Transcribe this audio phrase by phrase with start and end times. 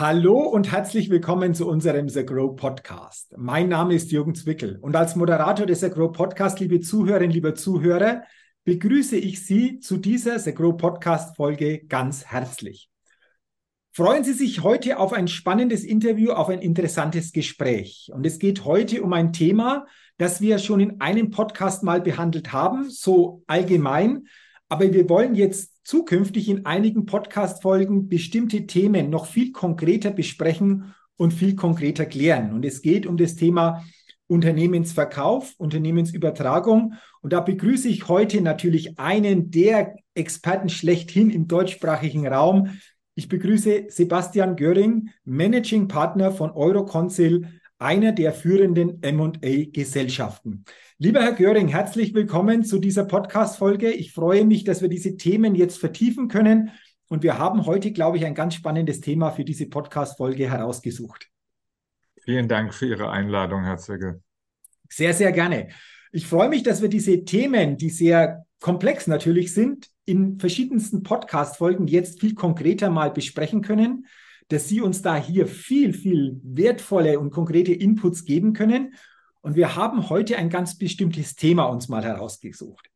[0.00, 3.34] Hallo und herzlich willkommen zu unserem The Grow Podcast.
[3.36, 7.54] Mein Name ist Jürgen Zwickel und als Moderator des The Grow Podcast, liebe Zuhörerinnen, liebe
[7.54, 8.22] Zuhörer,
[8.62, 12.88] begrüße ich Sie zu dieser The Grow Podcast Folge ganz herzlich.
[13.90, 18.12] Freuen Sie sich heute auf ein spannendes Interview, auf ein interessantes Gespräch.
[18.14, 19.84] Und es geht heute um ein Thema,
[20.16, 24.28] das wir schon in einem Podcast mal behandelt haben, so allgemein.
[24.68, 31.32] Aber wir wollen jetzt zukünftig in einigen Podcast-Folgen bestimmte Themen noch viel konkreter besprechen und
[31.32, 32.52] viel konkreter klären.
[32.52, 33.84] Und es geht um das Thema
[34.26, 36.94] Unternehmensverkauf, Unternehmensübertragung.
[37.22, 42.78] Und da begrüße ich heute natürlich einen der Experten schlechthin im deutschsprachigen Raum.
[43.14, 50.64] Ich begrüße Sebastian Göring, Managing Partner von Euroconsil, einer der führenden M&A-Gesellschaften.
[50.98, 53.90] Lieber Herr Göring, herzlich willkommen zu dieser Podcast-Folge.
[53.90, 56.72] Ich freue mich, dass wir diese Themen jetzt vertiefen können.
[57.08, 61.28] Und wir haben heute, glaube ich, ein ganz spannendes Thema für diese Podcast-Folge herausgesucht.
[62.24, 64.22] Vielen Dank für Ihre Einladung, Herr Zögel.
[64.88, 65.68] Sehr, sehr gerne.
[66.10, 71.86] Ich freue mich, dass wir diese Themen, die sehr komplex natürlich sind, in verschiedensten Podcast-Folgen
[71.86, 74.06] jetzt viel konkreter mal besprechen können,
[74.48, 78.94] dass Sie uns da hier viel, viel wertvolle und konkrete Inputs geben können
[79.40, 82.90] und wir haben heute ein ganz bestimmtes Thema uns mal herausgesucht.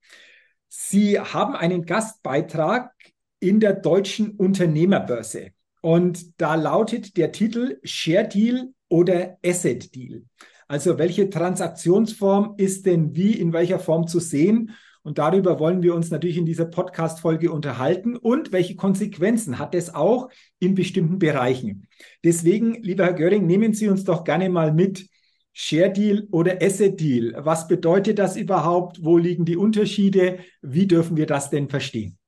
[0.68, 2.92] Sie haben einen Gastbeitrag
[3.40, 5.52] in der deutschen Unternehmerbörse.
[5.80, 10.24] Und da lautet der Titel Share Deal oder Asset Deal.
[10.68, 14.72] Also welche Transaktionsform ist denn wie in welcher Form zu sehen?
[15.02, 18.16] Und darüber wollen wir uns natürlich in dieser Podcast-Folge unterhalten.
[18.16, 20.28] Und welche Konsequenzen hat es auch
[20.60, 21.88] in bestimmten Bereichen?
[22.24, 25.08] Deswegen, lieber Herr Göring, nehmen Sie uns doch gerne mal mit
[25.52, 27.34] Share Deal oder Asset Deal.
[27.36, 29.04] Was bedeutet das überhaupt?
[29.04, 30.38] Wo liegen die Unterschiede?
[30.62, 32.18] Wie dürfen wir das denn verstehen?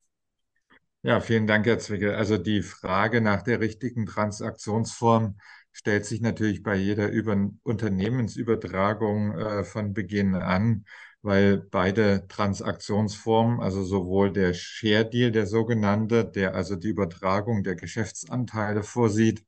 [1.03, 2.15] Ja, vielen Dank, Herr Zwickel.
[2.15, 5.37] Also die Frage nach der richtigen Transaktionsform
[5.71, 10.85] stellt sich natürlich bei jeder Über Unternehmensübertragung äh, von Beginn an,
[11.25, 17.77] weil beide Transaktionsformen, also sowohl der Share Deal, der sogenannte, der also die Übertragung der
[17.77, 19.45] Geschäftsanteile vorsieht,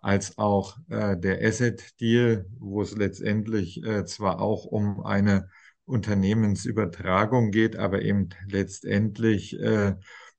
[0.00, 5.48] als auch äh, der Asset Deal, wo es letztendlich äh, zwar auch um eine
[5.84, 9.94] Unternehmensübertragung geht, aber eben letztendlich äh,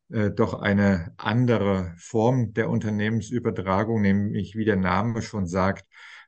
[0.10, 5.86] äh, doch eine andere Form der Unternehmensübertragung, nämlich wie der Name schon sagt,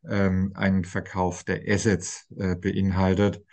[0.07, 3.44] ähm, einen Verkauf der Assets äh, beinhaltet.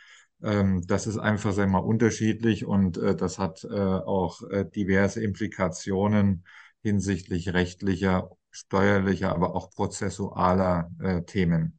[0.43, 5.23] Ähm, das ist einfach sehr mal unterschiedlich und äh, das hat äh, auch äh, diverse
[5.23, 6.45] Implikationen
[6.83, 11.79] hinsichtlich rechtlicher steuerlicher, aber auch prozessualer äh, Themen.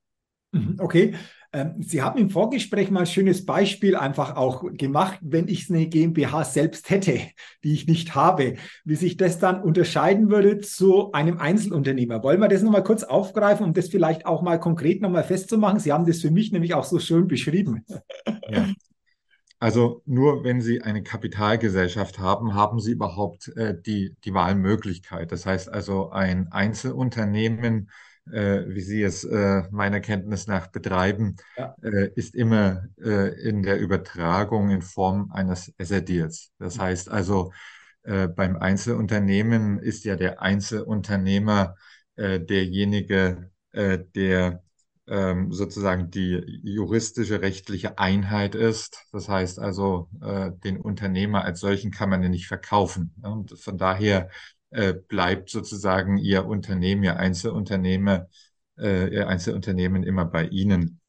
[0.51, 1.15] Mhm, okay.
[1.53, 5.87] Ähm, Sie haben im Vorgespräch mal ein schönes Beispiel einfach auch gemacht, wenn ich eine
[5.87, 7.19] GmbH selbst hätte,
[7.63, 12.23] die ich nicht habe, wie sich das dann unterscheiden würde zu einem Einzelunternehmer.
[12.23, 15.79] Wollen wir das nochmal kurz aufgreifen, um das vielleicht auch mal konkret nochmal festzumachen?
[15.79, 17.85] Sie haben das für mich nämlich auch so schön beschrieben.
[18.49, 18.67] Ja.
[19.59, 25.31] Also nur wenn Sie eine Kapitalgesellschaft haben, haben Sie überhaupt äh, die, die Wahlmöglichkeit.
[25.31, 27.91] Das heißt also, ein Einzelunternehmen,
[28.29, 31.75] äh, wie Sie es äh, meiner Kenntnis nach betreiben, ja.
[31.81, 36.51] äh, ist immer äh, in der Übertragung in Form eines Asset Deals.
[36.59, 37.51] Das heißt also,
[38.03, 41.75] äh, beim Einzelunternehmen ist ja der Einzelunternehmer
[42.15, 44.63] äh, derjenige, der
[45.07, 49.05] ähm, sozusagen die juristische rechtliche Einheit ist.
[49.13, 50.09] Das heißt also,
[50.61, 53.15] den Unternehmer als solchen kann man ja nicht verkaufen.
[53.21, 54.29] Und von daher
[54.71, 58.27] äh, bleibt sozusagen Ihr Unternehmen, Ihr Einzelunternehmer,
[58.77, 60.99] äh, Ihr Einzelunternehmen immer bei Ihnen.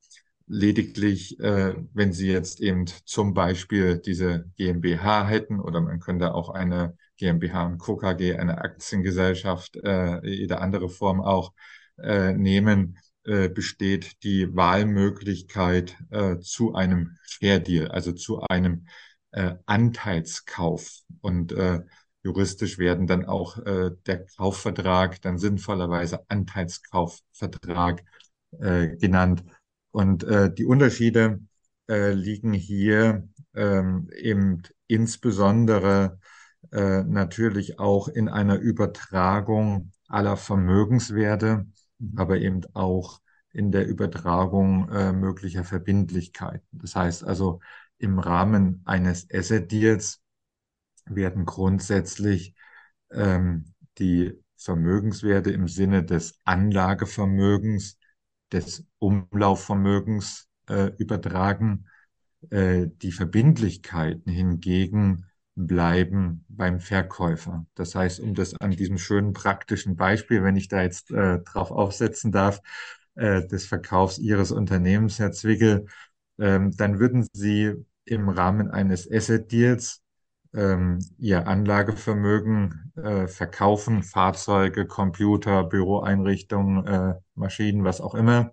[0.46, 6.50] Lediglich, äh, wenn Sie jetzt eben zum Beispiel diese GmbH hätten oder man könnte auch
[6.50, 7.96] eine GmbH und Co.
[7.96, 11.52] KG, eine Aktiengesellschaft, äh, jede andere Form auch
[11.98, 18.86] äh, nehmen, äh, besteht die Wahlmöglichkeit äh, zu einem Share Deal, also zu einem
[19.30, 21.02] äh, Anteilskauf.
[21.20, 21.82] Und äh,
[22.22, 28.04] juristisch werden dann auch äh, der Kaufvertrag dann sinnvollerweise Anteilskaufvertrag
[28.60, 29.44] äh, genannt.
[29.90, 31.40] Und äh, die Unterschiede
[31.88, 36.18] äh, liegen hier ähm, eben insbesondere
[36.70, 41.66] äh, natürlich auch in einer Übertragung aller Vermögenswerte
[42.16, 43.20] aber eben auch
[43.52, 46.66] in der Übertragung äh, möglicher Verbindlichkeiten.
[46.72, 47.60] Das heißt also,
[47.98, 50.20] im Rahmen eines Asset Deals
[51.06, 52.54] werden grundsätzlich
[53.10, 57.98] ähm, die Vermögenswerte im Sinne des Anlagevermögens,
[58.52, 61.86] des Umlaufvermögens äh, übertragen.
[62.50, 67.66] Äh, die Verbindlichkeiten hingegen bleiben beim Verkäufer.
[67.74, 71.70] Das heißt, um das an diesem schönen praktischen Beispiel, wenn ich da jetzt äh, drauf
[71.70, 72.60] aufsetzen darf,
[73.14, 75.86] äh, des Verkaufs Ihres Unternehmens, Herr Zwickel,
[76.38, 77.74] ähm, dann würden Sie
[78.04, 80.01] im Rahmen eines Asset Deals
[80.54, 88.52] ähm, Ihr Anlagevermögen äh, verkaufen, Fahrzeuge, Computer, Büroeinrichtungen, äh, Maschinen, was auch immer.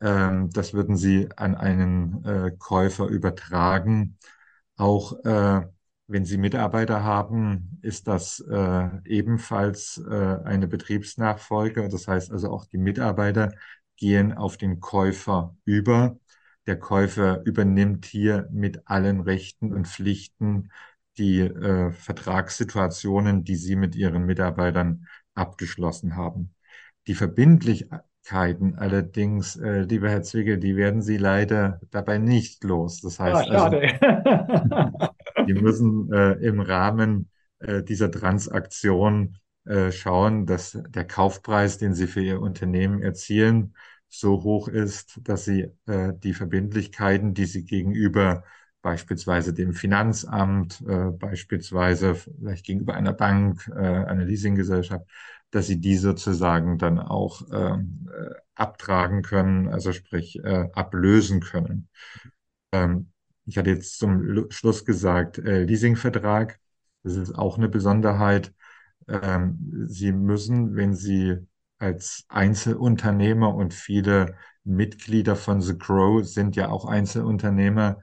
[0.00, 4.18] Ähm, das würden Sie an einen äh, Käufer übertragen.
[4.76, 5.62] Auch äh,
[6.06, 11.88] wenn Sie Mitarbeiter haben, ist das äh, ebenfalls äh, eine Betriebsnachfolge.
[11.88, 13.52] Das heißt also auch die Mitarbeiter
[13.96, 16.18] gehen auf den Käufer über.
[16.66, 20.70] Der Käufer übernimmt hier mit allen Rechten und Pflichten
[21.18, 26.54] die äh, Vertragssituationen, die Sie mit Ihren Mitarbeitern abgeschlossen haben.
[27.06, 33.00] Die Verbindlichkeiten allerdings, äh, lieber Herr Zwickel, die werden Sie leider dabei nicht los.
[33.00, 33.80] Das heißt ah, also,
[35.46, 37.30] Die müssen äh, im Rahmen
[37.60, 43.74] äh, dieser Transaktion äh, schauen, dass der Kaufpreis, den sie für ihr Unternehmen erzielen,
[44.08, 48.44] so hoch ist, dass sie äh, die Verbindlichkeiten, die sie gegenüber
[48.88, 55.04] beispielsweise dem Finanzamt, äh, beispielsweise vielleicht gegenüber einer Bank, äh, einer Leasinggesellschaft,
[55.50, 61.90] dass sie die sozusagen dann auch ähm, äh, abtragen können, also sprich äh, ablösen können.
[62.72, 63.12] Ähm,
[63.44, 66.58] ich hatte jetzt zum Schluss gesagt, äh, Leasingvertrag.
[67.02, 68.54] Das ist auch eine Besonderheit.
[69.06, 71.36] Ähm, Sie müssen, wenn Sie
[71.78, 78.00] als Einzelunternehmer und viele Mitglieder von The Grow sind ja auch Einzelunternehmer,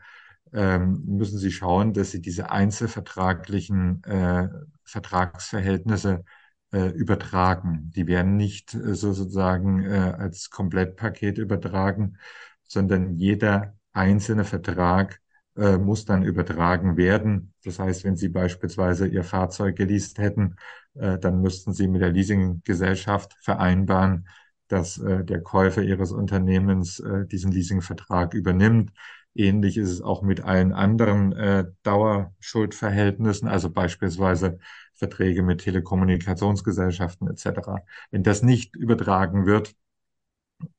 [0.55, 4.47] ähm, müssen Sie schauen, dass Sie diese einzelvertraglichen äh,
[4.85, 6.23] Vertragsverhältnisse
[6.71, 7.91] äh, übertragen.
[7.95, 12.17] Die werden nicht äh, sozusagen äh, als Komplettpaket übertragen,
[12.63, 15.21] sondern jeder einzelne Vertrag
[15.57, 17.53] äh, muss dann übertragen werden.
[17.63, 20.55] Das heißt, wenn Sie beispielsweise Ihr Fahrzeug geleast hätten,
[20.95, 24.27] äh, dann müssten Sie mit der Leasinggesellschaft vereinbaren,
[24.67, 28.91] dass äh, der Käufer Ihres Unternehmens äh, diesen Leasingvertrag übernimmt.
[29.35, 34.59] Ähnlich ist es auch mit allen anderen äh, Dauerschuldverhältnissen, also beispielsweise
[34.95, 37.77] Verträge mit Telekommunikationsgesellschaften etc.
[38.11, 39.75] Wenn das nicht übertragen wird,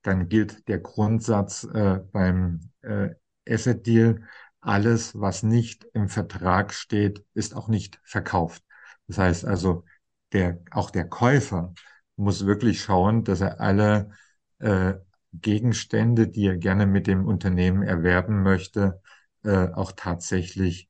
[0.03, 3.11] dann gilt der Grundsatz äh, beim äh,
[3.49, 4.23] Asset Deal,
[4.61, 8.65] alles, was nicht im Vertrag steht, ist auch nicht verkauft.
[9.07, 9.85] Das heißt also,
[10.33, 11.73] der, auch der Käufer
[12.17, 14.11] muss wirklich schauen, dass er alle
[14.59, 14.95] äh,
[15.41, 19.01] Gegenstände, die er gerne mit dem Unternehmen erwerben möchte,
[19.45, 20.89] äh, auch tatsächlich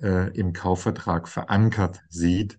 [0.00, 2.58] äh, im Kaufvertrag verankert sieht.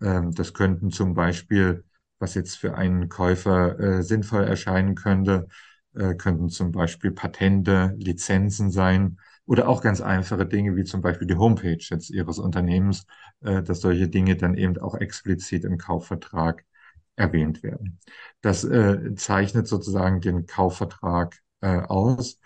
[0.00, 1.84] Ähm, das könnten zum Beispiel,
[2.18, 5.48] was jetzt für einen Käufer äh, sinnvoll erscheinen könnte,
[5.94, 11.26] äh, könnten zum Beispiel Patente, Lizenzen sein, oder auch ganz einfache Dinge wie zum Beispiel
[11.26, 13.06] die Homepage jetzt Ihres Unternehmens,
[13.40, 16.64] äh, dass solche Dinge dann eben auch explizit im Kaufvertrag
[17.18, 17.98] erwähnt werden.
[18.40, 22.38] Das äh, zeichnet sozusagen den Kaufvertrag äh, aus.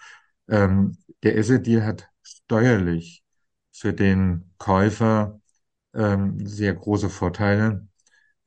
[0.48, 3.22] Ähm, der Asset Deal hat steuerlich
[3.72, 5.40] für den Käufer
[5.94, 7.86] ähm, sehr große Vorteile.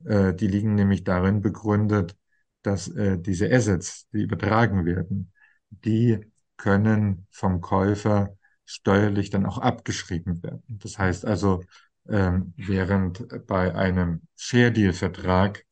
[0.04, 2.16] Äh, die liegen nämlich darin begründet,
[2.62, 5.32] dass äh, diese Assets, die übertragen werden,
[5.70, 6.20] die
[6.56, 10.62] können vom Käufer steuerlich dann auch abgeschrieben werden.
[10.68, 11.62] Das heißt also,
[12.08, 15.64] ähm, während bei einem Share Deal Vertrag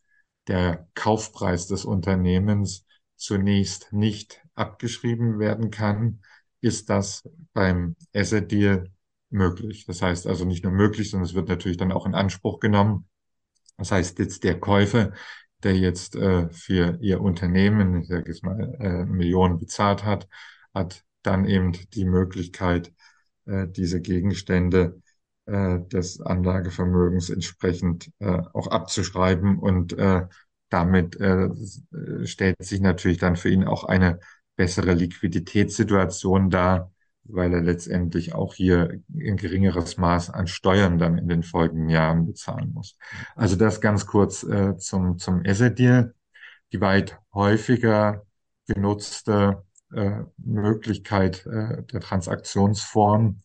[0.48, 2.86] der Kaufpreis des Unternehmens
[3.16, 6.20] zunächst nicht abgeschrieben werden kann,
[6.60, 8.90] ist das beim Asset Deal
[9.30, 9.86] möglich.
[9.86, 13.08] Das heißt also nicht nur möglich, sondern es wird natürlich dann auch in Anspruch genommen.
[13.76, 15.12] Das heißt jetzt der Käufer,
[15.62, 20.28] der jetzt äh, für ihr Unternehmen, ich sage jetzt mal, äh, Millionen bezahlt hat,
[20.72, 22.92] hat dann eben die Möglichkeit,
[23.46, 25.02] äh, diese Gegenstände
[25.46, 30.22] äh, des Anlagevermögens entsprechend äh, auch abzuschreiben und äh,
[30.70, 31.48] damit äh,
[32.24, 34.18] stellt sich natürlich dann für ihn auch eine
[34.56, 36.92] bessere Liquiditätssituation dar,
[37.24, 42.26] weil er letztendlich auch hier ein geringeres Maß an Steuern dann in den folgenden Jahren
[42.26, 42.96] bezahlen muss.
[43.34, 46.14] Also das ganz kurz äh, zum, zum Asset Deal.
[46.72, 48.26] Die weit häufiger
[48.66, 49.62] genutzte
[49.94, 53.42] äh, Möglichkeit äh, der Transaktionsform,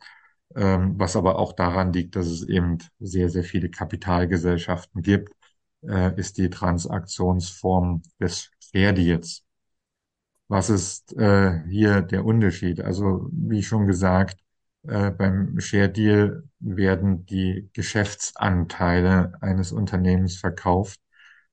[0.56, 5.34] was aber auch daran liegt, dass es eben sehr, sehr viele Kapitalgesellschaften gibt,
[5.82, 9.44] äh, ist die Transaktionsform des Deals.
[10.48, 12.82] Was ist äh, hier der Unterschied?
[12.82, 14.40] Also, wie schon gesagt,
[14.88, 21.00] äh, beim Share Deal werden die Geschäftsanteile eines Unternehmens verkauft.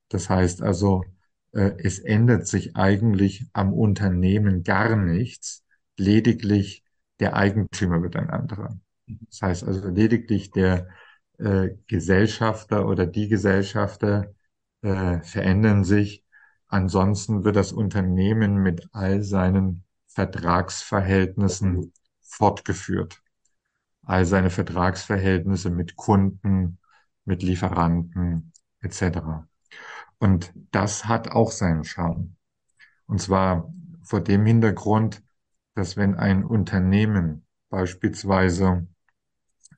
[0.08, 1.04] Das heißt also,
[1.52, 5.64] es ändert sich eigentlich am Unternehmen gar nichts,
[5.96, 6.84] lediglich
[7.18, 8.78] der Eigentümer wird ein anderer.
[9.06, 10.88] Das heißt also lediglich der
[11.38, 14.34] äh, Gesellschafter oder die Gesellschafter
[14.82, 16.24] äh, verändern sich.
[16.68, 23.22] Ansonsten wird das Unternehmen mit all seinen Vertragsverhältnissen fortgeführt.
[24.02, 26.78] All seine Vertragsverhältnisse mit Kunden,
[27.24, 29.46] mit Lieferanten etc.
[30.18, 32.36] Und das hat auch seinen Charme.
[33.06, 33.72] Und zwar
[34.02, 35.22] vor dem Hintergrund,
[35.74, 38.86] dass wenn ein Unternehmen beispielsweise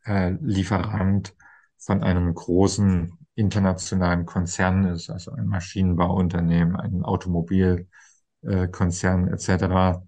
[0.09, 1.35] äh, Lieferant
[1.77, 10.03] von einem großen internationalen Konzern ist, also ein Maschinenbauunternehmen, ein Automobilkonzern äh, etc.,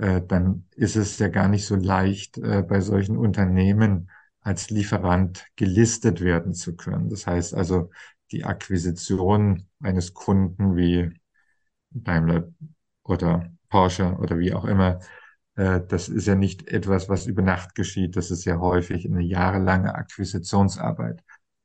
[0.00, 4.08] dann ist es ja gar nicht so leicht, äh, bei solchen Unternehmen
[4.40, 7.10] als Lieferant gelistet werden zu können.
[7.10, 7.90] Das heißt also,
[8.30, 11.12] die Akquisition eines Kunden wie
[11.90, 12.48] Daimler
[13.02, 15.00] oder Porsche oder wie auch immer,
[15.58, 18.16] das ist ja nicht etwas, was über Nacht geschieht.
[18.16, 21.24] Das ist ja häufig eine jahrelange Akquisitionsarbeit.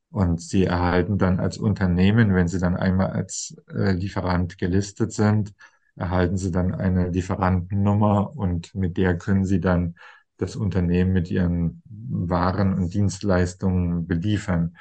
[0.09, 5.53] Und sie erhalten dann als Unternehmen, wenn sie dann einmal als äh, Lieferant gelistet sind,
[5.95, 9.95] erhalten sie dann eine Lieferantennummer und mit der können sie dann
[10.37, 14.75] das Unternehmen mit ihren Waren und Dienstleistungen beliefern.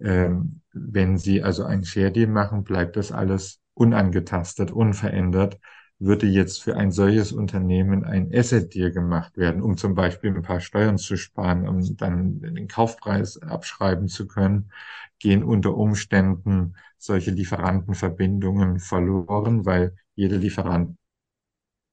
[0.00, 5.58] Ähm, wenn sie also einen Share Deal machen, bleibt das alles unangetastet, unverändert
[6.04, 10.42] würde jetzt für ein solches Unternehmen ein Asset Deal gemacht werden, um zum Beispiel ein
[10.42, 14.70] paar Steuern zu sparen, um dann den Kaufpreis abschreiben zu können,
[15.18, 20.96] gehen unter Umständen solche Lieferantenverbindungen verloren, weil jede Lieferant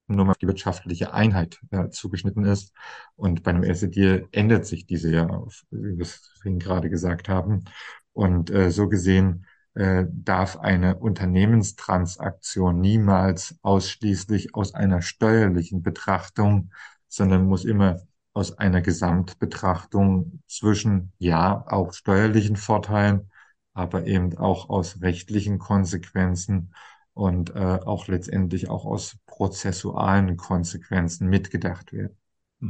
[0.08, 2.74] nur auf die wirtschaftliche Einheit äh, zugeschnitten ist.
[3.16, 5.28] Und bei einem Asset Deal ändert sich diese ja,
[5.72, 7.66] wie wir es vorhin gerade gesagt haben.
[8.14, 16.72] Und äh, so gesehen äh, darf eine Unternehmenstransaktion niemals ausschließlich aus einer steuerlichen Betrachtung,
[17.08, 18.02] sondern muss immer
[18.34, 23.32] aus einer Gesamtbetrachtung zwischen, ja, auch steuerlichen Vorteilen,
[23.74, 26.74] aber eben auch aus rechtlichen Konsequenzen
[27.14, 32.21] und äh, auch letztendlich auch aus prozessualen Konsequenzen mitgedacht werden.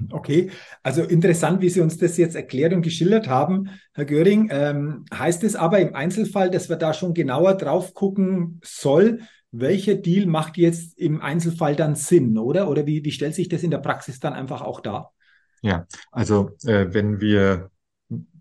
[0.10, 0.51] Okay,
[0.83, 4.48] also interessant, wie Sie uns das jetzt erklärt und geschildert haben, Herr Göring.
[4.50, 9.19] Ähm, heißt es aber im Einzelfall, dass wir da schon genauer drauf gucken soll,
[9.51, 12.69] welcher Deal macht jetzt im Einzelfall dann Sinn, oder?
[12.69, 15.13] Oder wie, wie stellt sich das in der Praxis dann einfach auch dar?
[15.62, 17.69] Ja, also äh, wenn wir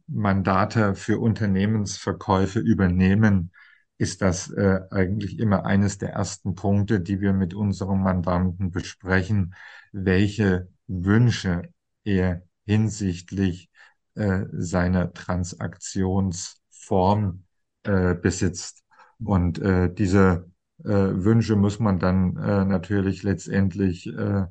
[0.06, 3.50] Mandate für Unternehmensverkäufe übernehmen,
[3.98, 9.54] ist das äh, eigentlich immer eines der ersten Punkte, die wir mit unserem Mandanten besprechen,
[9.92, 11.62] welche Wünsche
[12.04, 13.70] er hinsichtlich
[14.14, 17.44] äh, seiner Transaktionsform
[17.84, 18.82] äh, besitzt.
[19.22, 20.50] Und äh, diese
[20.84, 24.44] äh, Wünsche muss man dann äh, natürlich letztendlich äh,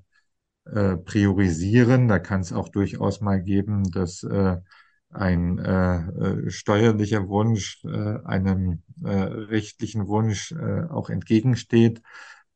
[0.66, 2.08] äh, priorisieren.
[2.08, 4.58] Da kann es auch durchaus mal geben, dass äh,
[5.10, 5.96] ein äh,
[6.48, 12.02] äh, steuerlicher Wunsch äh, einem äh, rechtlichen Wunsch äh, auch entgegensteht.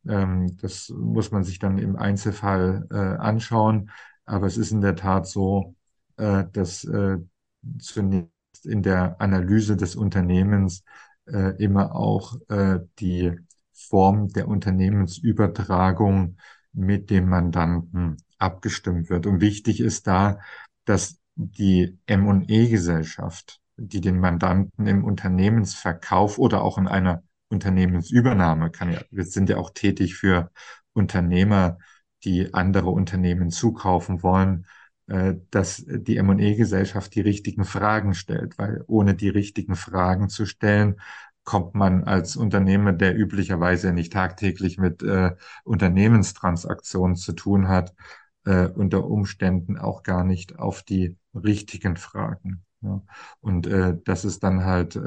[0.08, 3.92] Ähm, das muss man sich dann im Einzelfall äh, anschauen.
[4.26, 5.76] Aber es ist in der Tat so,
[6.18, 7.18] äh, dass äh,
[7.80, 8.30] zunächst
[8.66, 10.84] in der Analyse des Unternehmens
[11.26, 13.34] äh, immer auch äh, die
[13.72, 16.38] Form der Unternehmensübertragung
[16.74, 19.26] mit dem Mandanten abgestimmt wird.
[19.26, 20.40] Und wichtig ist da,
[20.86, 29.02] dass die M&E-Gesellschaft, die den Mandanten im Unternehmensverkauf oder auch in einer Unternehmensübernahme kann ja,
[29.12, 30.52] wir sind ja auch tätig für
[30.94, 31.78] Unternehmer,
[32.24, 34.66] die andere Unternehmen zukaufen wollen,
[35.08, 41.02] äh, dass die M&E-Gesellschaft die richtigen Fragen stellt, weil ohne die richtigen Fragen zu stellen,
[41.44, 45.32] kommt man als Unternehmer, der üblicherweise nicht tagtäglich mit äh,
[45.66, 47.94] Unternehmenstransaktionen zu tun hat,
[48.46, 52.64] äh, unter Umständen auch gar nicht auf die richtigen Fragen.
[53.40, 53.70] Und
[54.04, 55.00] das ist dann halt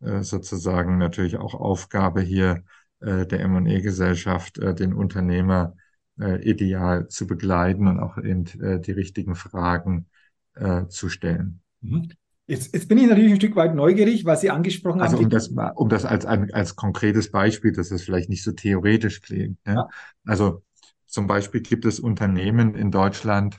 [0.00, 2.62] sozusagen natürlich auch Aufgabe hier
[3.00, 5.76] äh, der M&E-Gesellschaft, äh, den Unternehmer
[6.18, 10.06] äh, ideal zu begleiten und auch eben äh, die richtigen Fragen
[10.54, 11.60] äh, zu stellen.
[11.80, 12.08] Mhm.
[12.48, 15.32] Jetzt, jetzt bin ich natürlich ein Stück weit neugierig, was Sie angesprochen also haben.
[15.34, 19.20] Also um das, um das als, als konkretes Beispiel, dass es vielleicht nicht so theoretisch
[19.20, 19.58] klingt.
[19.66, 19.74] Ne?
[19.74, 19.88] Ja.
[20.24, 20.62] Also
[21.06, 23.58] zum Beispiel gibt es Unternehmen in Deutschland,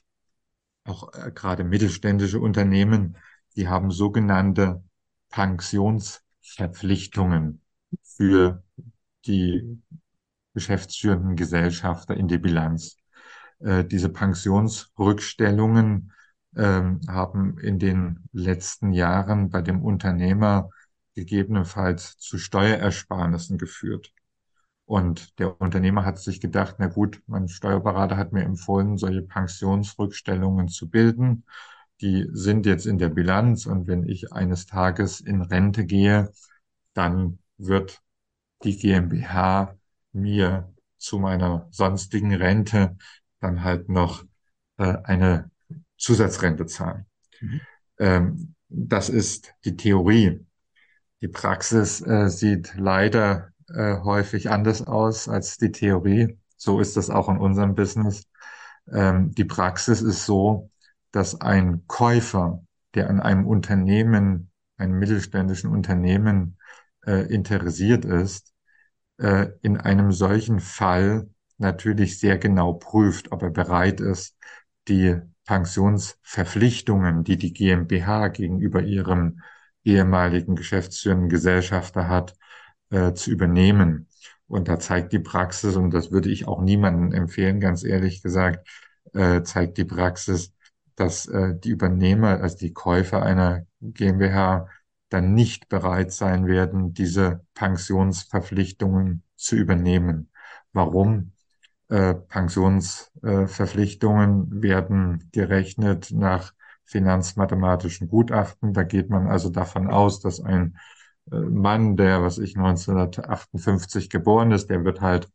[0.86, 3.18] auch äh, gerade mittelständische Unternehmen,
[3.58, 4.84] die haben sogenannte
[6.48, 7.62] Pensionsverpflichtungen
[8.04, 8.64] für
[9.26, 9.82] die
[10.54, 12.98] geschäftsführenden Gesellschafter in die Bilanz.
[13.60, 16.14] Äh, diese Pensionsrückstellungen
[16.56, 20.70] ähm, haben in den letzten Jahren bei dem Unternehmer
[21.16, 24.14] gegebenenfalls zu Steuerersparnissen geführt.
[24.86, 30.70] Und der Unternehmer hat sich gedacht, na gut, mein Steuerberater hat mir empfohlen, solche Pensionsrückstellungen
[30.70, 31.44] zu bilden.
[32.02, 36.32] Die sind jetzt in der Bilanz und wenn ich eines Tages in Rente gehe,
[36.94, 38.02] dann wird
[38.64, 39.76] die GmbH
[40.12, 42.98] mir zu meiner sonstigen Rente
[43.40, 44.24] dann halt noch
[44.78, 45.52] äh, eine
[45.98, 47.06] Zusatzrente zahlen.
[47.40, 47.62] Mhm.
[48.00, 50.46] Ähm, das ist die Theorie.
[51.22, 56.38] Die Praxis äh, sieht leider äh, häufig anders aus als die Theorie.
[56.58, 58.24] So ist das auch in unserem Business.
[58.92, 60.70] Ähm, die Praxis ist so,
[61.18, 66.60] dass ein Käufer, der an einem Unternehmen, einem mittelständischen Unternehmen
[67.08, 68.54] äh, interessiert ist,
[69.18, 74.38] äh, in einem solchen Fall natürlich sehr genau prüft, ob er bereit ist,
[74.88, 79.42] die Pensionsverpflichtungen, die die GmbH gegenüber ihrem
[79.84, 82.36] ehemaligen geschäftsführenden Gesellschafter hat,
[82.92, 84.08] äh, zu übernehmen.
[84.46, 88.70] Und da zeigt die Praxis, und das würde ich auch niemandem empfehlen, ganz ehrlich gesagt,
[89.16, 90.54] äh, zeigt die Praxis,
[90.98, 94.68] dass äh, die Übernehmer, also die Käufer einer GmbH,
[95.10, 100.30] dann nicht bereit sein werden, diese Pensionsverpflichtungen zu übernehmen.
[100.74, 101.32] Warum?
[101.90, 108.74] Äh, Pensionsverpflichtungen werden gerechnet nach finanzmathematischen Gutachten.
[108.74, 110.78] Da geht man also davon aus, dass ein
[111.32, 115.30] äh, Mann, der, was ich 1958 geboren ist, der wird halt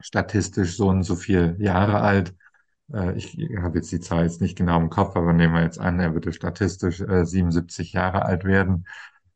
[0.00, 2.34] statistisch so und so viel Jahre alt.
[2.92, 5.78] Äh, ich habe jetzt die Zahl jetzt nicht genau im Kopf, aber nehmen wir jetzt
[5.80, 8.86] an, er würde statistisch 77 Jahre alt werden.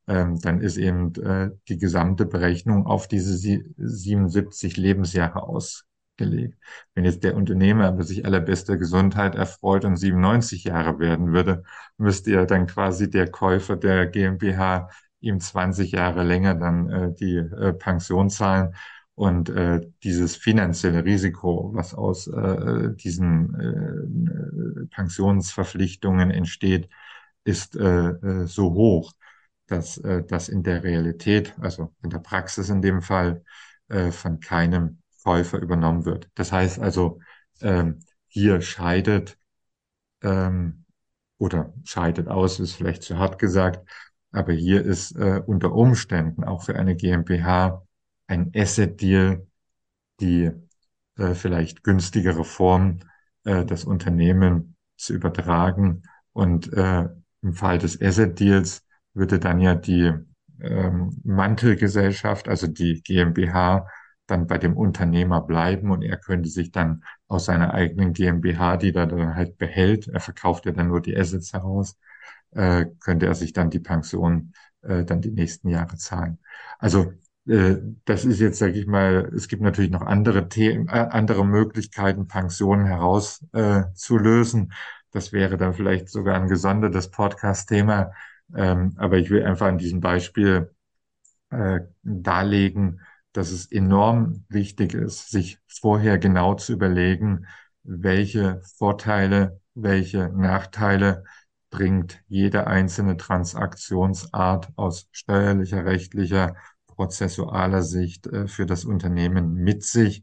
[0.07, 1.13] Ähm, dann ist eben
[1.69, 6.59] die gesamte Berechnung auf diese 77 Lebensjahre aus gelegt.
[6.95, 11.65] Wenn jetzt der Unternehmer aber sich allerbeste Gesundheit erfreut und 97 Jahre werden würde,
[11.97, 17.37] müsste ja dann quasi der Käufer der GmbH ihm 20 Jahre länger dann äh, die
[17.37, 18.75] äh, Pension zahlen.
[19.17, 26.89] Und äh, dieses finanzielle Risiko, was aus äh, diesen äh, Pensionsverpflichtungen entsteht,
[27.45, 29.13] ist äh, äh, so hoch,
[29.67, 33.45] dass äh, das in der Realität, also in der Praxis in dem Fall,
[33.89, 36.29] äh, von keinem Käufer übernommen wird.
[36.35, 37.21] Das heißt also,
[37.61, 39.39] ähm, hier scheidet
[40.23, 40.85] ähm,
[41.39, 43.89] oder scheidet aus, ist vielleicht zu hart gesagt,
[44.33, 47.83] aber hier ist äh, unter Umständen auch für eine GmbH
[48.27, 49.47] ein Asset-Deal
[50.21, 50.51] die
[51.17, 53.01] äh, vielleicht günstigere Form,
[53.45, 56.03] äh, das Unternehmen zu übertragen.
[56.33, 57.09] Und äh,
[57.43, 58.85] im Fall des Asset-Deals
[59.15, 60.13] würde dann ja die
[60.61, 63.89] ähm, Mantelgesellschaft, also die GmbH,
[64.27, 68.95] dann bei dem Unternehmer bleiben und er könnte sich dann aus seiner eigenen GmbH, die
[68.95, 71.99] er dann halt behält, er verkauft ja dann nur die Assets heraus,
[72.53, 76.39] äh, könnte er sich dann die Pension äh, dann die nächsten Jahre zahlen.
[76.79, 77.13] Also
[77.47, 82.27] das ist jetzt, sage ich mal, es gibt natürlich noch andere Themen, äh, andere Möglichkeiten,
[82.27, 84.63] Pensionen herauszulösen.
[84.71, 84.75] Äh,
[85.11, 88.13] das wäre dann vielleicht sogar ein gesondertes Podcast-Thema.
[88.55, 90.75] Ähm, aber ich will einfach an diesem Beispiel
[91.51, 93.01] äh, darlegen,
[93.33, 97.47] dass es enorm wichtig ist, sich vorher genau zu überlegen,
[97.83, 101.25] welche Vorteile, welche Nachteile
[101.71, 106.55] bringt jede einzelne Transaktionsart aus steuerlicher, rechtlicher,
[106.95, 110.23] prozessualer Sicht äh, für das Unternehmen mit sich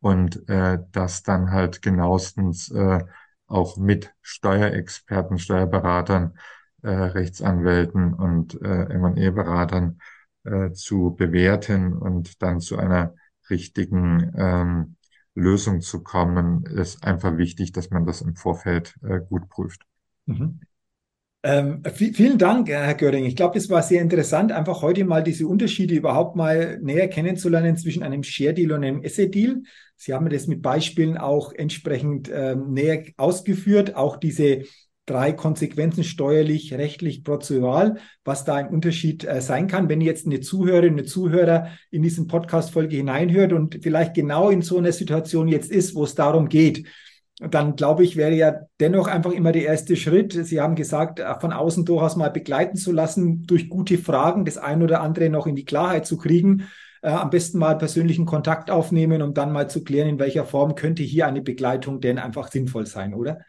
[0.00, 3.04] und äh, das dann halt genauestens äh,
[3.46, 6.38] auch mit Steuerexperten, Steuerberatern,
[6.82, 10.00] äh, Rechtsanwälten und äh, M&E-Beratern
[10.44, 13.14] äh, zu bewerten und dann zu einer
[13.50, 14.96] richtigen ähm,
[15.34, 19.82] Lösung zu kommen, ist einfach wichtig, dass man das im Vorfeld äh, gut prüft.
[20.26, 20.60] Mhm.
[21.42, 23.24] Ähm, vielen Dank, Herr Göring.
[23.24, 27.78] Ich glaube, es war sehr interessant, einfach heute mal diese Unterschiede überhaupt mal näher kennenzulernen
[27.78, 29.62] zwischen einem Share Deal und einem Asset Deal.
[29.96, 34.64] Sie haben das mit Beispielen auch entsprechend ähm, näher ausgeführt, auch diese
[35.06, 39.88] drei Konsequenzen steuerlich, rechtlich, prozessual, was da ein Unterschied äh, sein kann.
[39.88, 44.76] Wenn jetzt eine Zuhörerin, eine Zuhörer in diesen Podcast-Folge hineinhört und vielleicht genau in so
[44.76, 46.86] einer Situation jetzt ist, wo es darum geht,
[47.40, 50.32] dann glaube ich, wäre ja dennoch einfach immer der erste Schritt.
[50.32, 54.58] Sie haben gesagt, äh, von außen durchaus mal begleiten zu lassen, durch gute Fragen das
[54.58, 56.68] ein oder andere noch in die Klarheit zu kriegen.
[57.02, 60.74] Äh, am besten mal persönlichen Kontakt aufnehmen, um dann mal zu klären, in welcher Form
[60.74, 63.40] könnte hier eine Begleitung denn einfach sinnvoll sein, oder?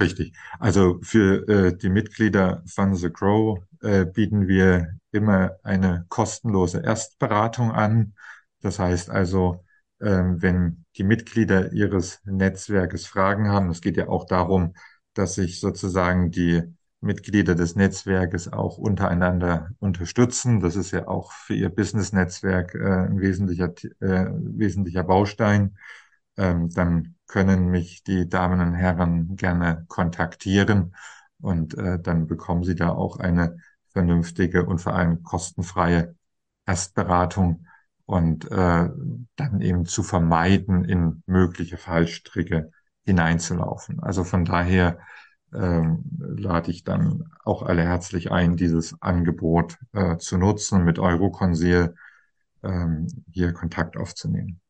[0.00, 0.34] Richtig.
[0.58, 7.70] Also für äh, die Mitglieder von The Grow äh, bieten wir immer eine kostenlose Erstberatung
[7.70, 8.14] an.
[8.62, 9.64] Das heißt also,
[10.02, 14.74] wenn die Mitglieder ihres Netzwerkes Fragen haben, es geht ja auch darum,
[15.14, 16.62] dass sich sozusagen die
[17.00, 20.60] Mitglieder des Netzwerkes auch untereinander unterstützen.
[20.60, 25.76] Das ist ja auch für ihr Business-Netzwerk äh, ein wesentlicher, äh, wesentlicher Baustein.
[26.36, 30.94] Ähm, dann können mich die Damen und Herren gerne kontaktieren
[31.40, 36.14] Und äh, dann bekommen Sie da auch eine vernünftige und vor allem kostenfreie
[36.66, 37.66] Erstberatung
[38.06, 38.88] und äh,
[39.36, 42.70] dann eben zu vermeiden, in mögliche Fallstricke
[43.04, 44.00] hineinzulaufen.
[44.00, 44.98] Also von daher
[45.54, 51.94] ähm, lade ich dann auch alle herzlich ein, dieses Angebot äh, zu nutzen, mit Euroconsil
[52.62, 54.61] ähm, hier Kontakt aufzunehmen.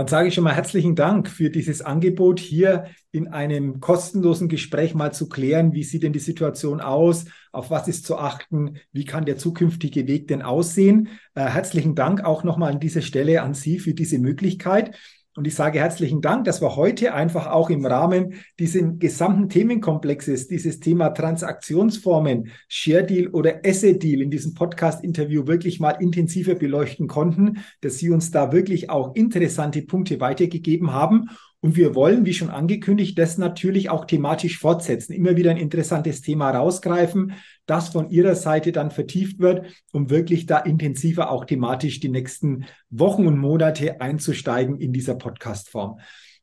[0.00, 4.94] Dann sage ich schon mal herzlichen Dank für dieses Angebot, hier in einem kostenlosen Gespräch
[4.94, 9.04] mal zu klären, wie sieht denn die Situation aus, auf was ist zu achten, wie
[9.04, 11.08] kann der zukünftige Weg denn aussehen.
[11.34, 14.96] Äh, herzlichen Dank auch nochmal an dieser Stelle an Sie für diese Möglichkeit.
[15.40, 20.48] Und ich sage herzlichen Dank, dass wir heute einfach auch im Rahmen dieses gesamten Themenkomplexes,
[20.48, 27.08] dieses Thema Transaktionsformen, Share Deal oder Asset Deal in diesem Podcast-Interview wirklich mal intensiver beleuchten
[27.08, 31.30] konnten, dass Sie uns da wirklich auch interessante Punkte weitergegeben haben.
[31.62, 36.22] Und wir wollen, wie schon angekündigt, das natürlich auch thematisch fortsetzen, immer wieder ein interessantes
[36.22, 37.34] Thema rausgreifen,
[37.66, 42.64] das von Ihrer Seite dann vertieft wird, um wirklich da intensiver auch thematisch die nächsten
[42.88, 45.98] Wochen und Monate einzusteigen in dieser Podcast-Form.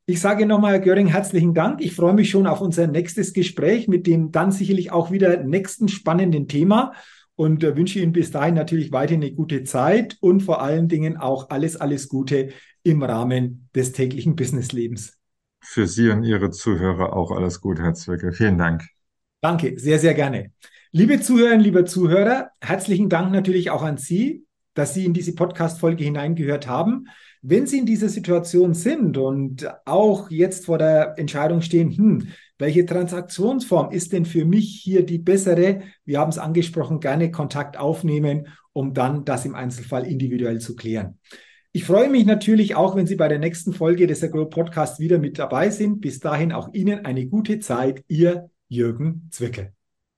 [0.05, 1.81] Ich sage nochmal, Herr Göring, herzlichen Dank.
[1.81, 5.89] Ich freue mich schon auf unser nächstes Gespräch mit dem dann sicherlich auch wieder nächsten
[5.89, 6.93] spannenden Thema
[7.37, 11.15] und äh, wünsche Ihnen bis dahin natürlich weiterhin eine gute Zeit und vor allen Dingen
[11.15, 12.49] auch alles, alles Gute
[12.83, 15.13] im Rahmen des täglichen Businesslebens.
[15.61, 18.33] Für Sie und Ihre Zuhörer auch alles Gute, Herr Zwickel.
[18.33, 18.83] Vielen Dank.
[19.41, 20.51] Danke, sehr, sehr gerne.
[20.91, 26.03] Liebe Zuhörerinnen, liebe Zuhörer, herzlichen Dank natürlich auch an Sie, dass Sie in diese Podcast-Folge
[26.03, 27.07] hineingehört haben.
[27.49, 32.85] Wenn Sie in dieser Situation sind und auch jetzt vor der Entscheidung stehen, hm, welche
[32.85, 35.79] Transaktionsform ist denn für mich hier die bessere?
[36.03, 41.19] Wir haben es angesprochen, gerne Kontakt aufnehmen, um dann das im Einzelfall individuell zu klären.
[41.71, 45.17] Ich freue mich natürlich auch, wenn Sie bei der nächsten Folge des Agro Podcast wieder
[45.17, 46.01] mit dabei sind.
[46.01, 48.03] Bis dahin auch Ihnen eine gute Zeit.
[48.09, 49.76] Ihr Jürgen Zwickel.